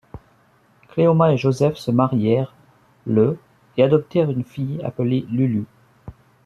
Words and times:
Cléoma 0.89 1.31
et 1.31 1.37
Joseph 1.37 1.77
se 1.77 1.91
marièrent 1.91 2.55
le 3.05 3.37
et 3.77 3.83
adoptèrent 3.83 4.31
une 4.31 4.43
fille 4.43 4.81
appelée 4.83 5.27
Lulu. 5.29 5.65